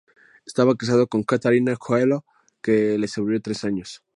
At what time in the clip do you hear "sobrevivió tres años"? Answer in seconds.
3.07-4.03